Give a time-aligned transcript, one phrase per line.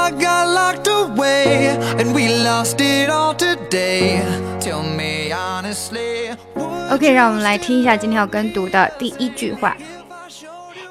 [0.00, 4.22] heart got locked away, and we lost it all today.
[4.60, 6.36] Tell me honestly.
[6.90, 9.76] OK，让我们来听一下今天要跟读的第一句话。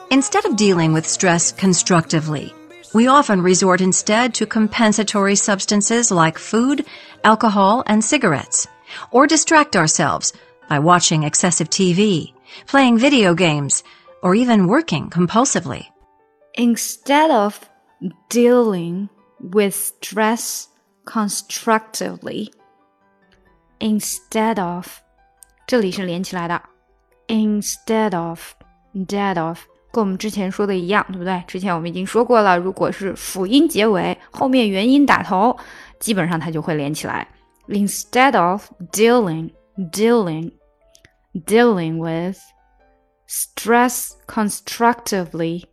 [0.10, 2.54] Instead of dealing with stress constructively,
[2.94, 6.86] we often resort instead to compensatory substances like food,
[7.24, 8.66] alcohol, and cigarettes,
[9.12, 10.32] or distract ourselves
[10.70, 12.34] by watching excessive TV,
[12.68, 13.84] playing video games,
[14.22, 15.86] or even working compulsively.
[16.54, 17.60] Instead of
[18.30, 19.10] dealing
[19.40, 20.66] with stress
[21.06, 22.52] constructively,
[23.80, 24.88] instead of
[25.68, 26.62] 这里是连起来的，
[27.28, 29.60] instead of，instead of，
[29.92, 31.44] 跟我们之前说的一样，对不对？
[31.48, 35.58] 之前我们已经说过了，如果是辅音结尾，后面元音打头，
[36.00, 37.28] 基本上它就会连起来。
[37.68, 39.52] Instead of dealing,
[39.92, 40.52] dealing,
[41.34, 42.38] dealing with
[43.28, 45.64] stress constructively,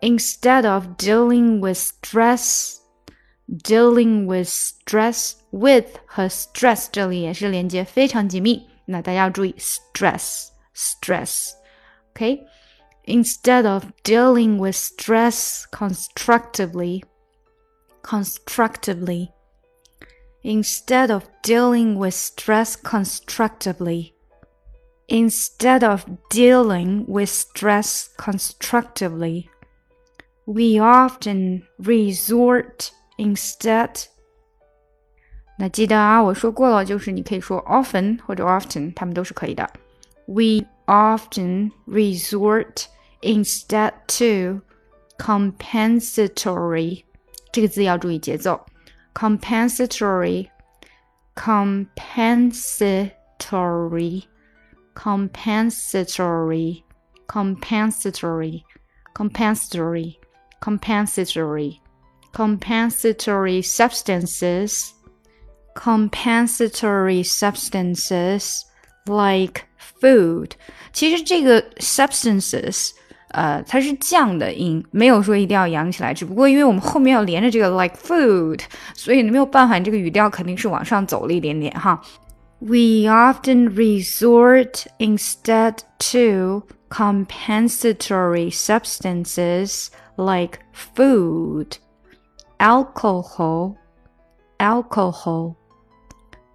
[0.00, 2.80] instead of dealing with stress,
[3.48, 8.66] dealing with stress with 和 stress 这里也是连接非常紧密。
[8.86, 17.04] 那大家要注意 stress stress。OK。Instead of dealing with stress constructively,
[18.02, 19.30] constructively,
[20.42, 24.14] instead of dealing with stress constructively,
[25.06, 29.50] instead of dealing with stress constructively,
[30.48, 34.06] we often resort instead
[35.58, 39.70] 那记得啊，我说过了，就是你可以说 often 或者 often，它们都是可以的。
[40.26, 42.86] We often resort
[43.22, 44.62] instead to
[45.16, 47.04] compensatory
[47.52, 48.66] 这个字要注意节奏，
[49.14, 50.48] compensatory
[51.36, 54.24] compensatory
[54.94, 56.82] compensatory
[57.26, 58.62] compensatory
[59.14, 60.16] compensatory
[60.60, 61.78] compensatory
[62.32, 64.90] compensatory substances
[65.74, 68.62] compensatory substances
[69.06, 69.62] like
[70.00, 70.52] food。
[70.92, 72.90] 其实这个 substances，
[73.28, 76.14] 呃，它是降的音，没有说一定要扬起来。
[76.14, 78.60] 只不过因为我们后面要连着这个 like food，
[78.94, 82.00] 所以没有办法，你这个语调肯定是往上走了一点点哈。
[82.60, 85.78] We often resort instead
[86.12, 89.88] to compensatory substances
[90.19, 91.77] like food,
[92.59, 93.77] alcohol,
[94.59, 95.57] alcohol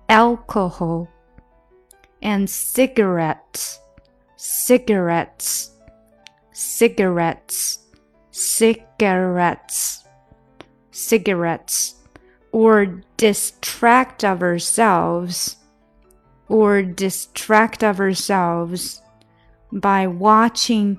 [0.08, 1.08] alcohol,
[2.22, 3.80] and cigarettes,
[4.36, 5.70] cigarettes,
[6.52, 7.78] cigarettes,
[8.30, 10.04] cigarettes,
[10.91, 11.94] cigarettes,
[12.52, 15.56] or distract ourselves,
[16.48, 19.00] or distract ourselves
[19.72, 20.98] by watching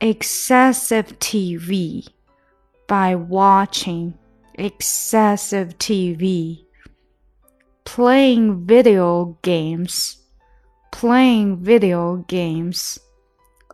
[0.00, 2.06] excessive TV,
[2.86, 4.14] by watching
[4.58, 6.66] excessive TV
[7.84, 10.18] playing video games,
[10.90, 12.98] playing video games,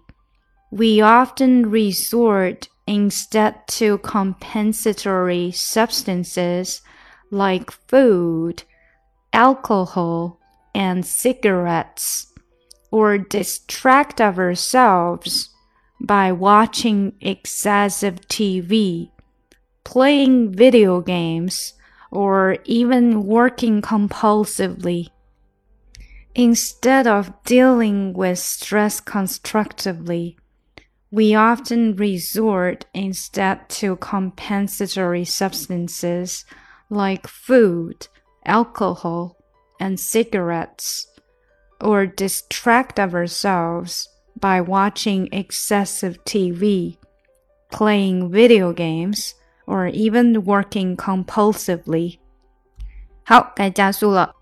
[0.69, 6.79] we often resort instead to compensatory substances
[7.29, 8.63] like food,
[9.31, 10.38] alcohol,
[10.73, 12.26] and cigarettes,
[12.91, 15.50] or distract ourselves
[16.00, 19.10] by watching excessive TV
[19.88, 21.72] playing video games,
[22.10, 25.09] or even working compulsively.
[26.34, 30.37] Instead of dealing with stress constructively,
[31.10, 36.45] we often resort instead to compensatory substances
[36.91, 38.09] like food,
[38.45, 39.39] alcohol,
[39.80, 41.07] and cigarettes,
[41.81, 44.09] or distract ourselves
[44.40, 46.97] by watching excessive TV,
[47.72, 49.35] playing video games,
[49.67, 52.20] or even working compulsively.
[53.25, 54.35] 好，该加速了。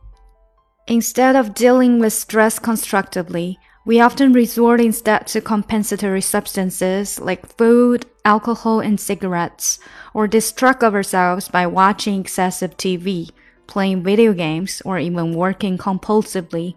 [0.88, 8.06] Instead of dealing with stress constructively, we often resort instead to compensatory substances like food,
[8.24, 9.80] alcohol, and cigarettes,
[10.14, 13.30] or distract ourselves by watching excessive TV,
[13.68, 16.76] playing video games, or even working compulsively.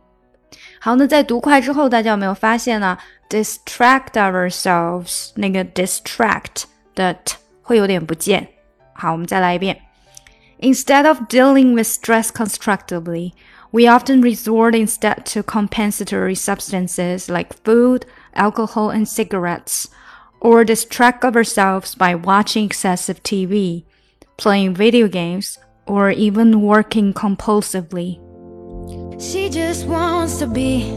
[0.80, 2.96] 好，那在读快之后，大家有没有发现呢？
[3.30, 6.64] distract ourselves，那个 distract
[6.94, 8.46] 的 t 会有点不见。
[8.92, 9.80] 好，我们再来一遍。
[10.60, 13.32] Instead of dealing with stress constructively,
[13.70, 18.02] we often resort instead to compensatory substances like food,
[18.34, 19.86] alcohol, and cigarettes,
[20.40, 23.84] or distract ourselves by watching excessive TV,
[24.36, 28.20] playing video games, or even working compulsively.
[29.19, 30.93] She just wants to be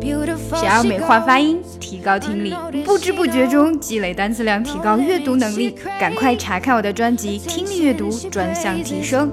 [0.00, 0.60] beautiful.
[0.60, 2.52] 想要美化发音，提高听力，
[2.84, 5.76] 不知不觉中积累单词量，提高阅读能力。
[6.00, 9.30] 赶快查看我的专辑《听力阅读专项提升》。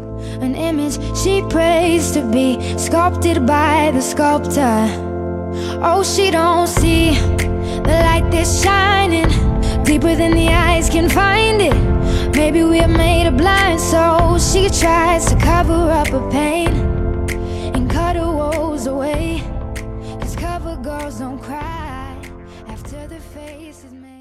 [23.36, 24.13] Away.